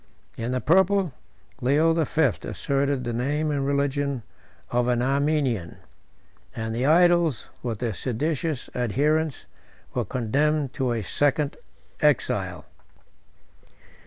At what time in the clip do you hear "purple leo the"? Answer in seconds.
0.61-2.07